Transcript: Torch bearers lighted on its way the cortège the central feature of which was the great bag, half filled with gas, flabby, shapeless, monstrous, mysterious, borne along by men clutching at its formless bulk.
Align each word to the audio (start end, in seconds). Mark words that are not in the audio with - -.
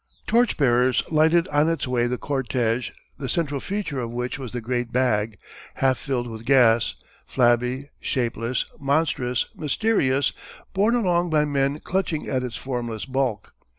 Torch 0.25 0.57
bearers 0.57 1.03
lighted 1.11 1.47
on 1.49 1.69
its 1.69 1.87
way 1.87 2.07
the 2.07 2.17
cortège 2.17 2.89
the 3.19 3.29
central 3.29 3.59
feature 3.59 3.99
of 3.99 4.09
which 4.09 4.39
was 4.39 4.51
the 4.51 4.59
great 4.59 4.91
bag, 4.91 5.37
half 5.75 5.95
filled 5.99 6.25
with 6.25 6.43
gas, 6.43 6.95
flabby, 7.27 7.91
shapeless, 7.99 8.65
monstrous, 8.79 9.45
mysterious, 9.55 10.33
borne 10.73 10.95
along 10.95 11.29
by 11.29 11.45
men 11.45 11.77
clutching 11.79 12.27
at 12.27 12.41
its 12.41 12.55
formless 12.55 13.05
bulk. 13.05 13.53